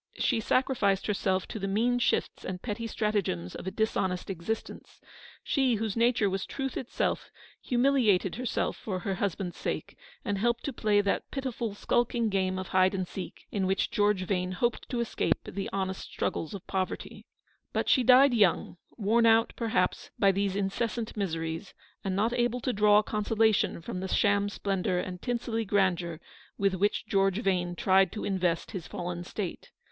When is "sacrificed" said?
0.39-1.05